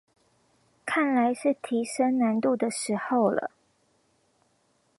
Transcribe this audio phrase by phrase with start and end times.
[0.83, 3.51] 看來是提升難度的時候了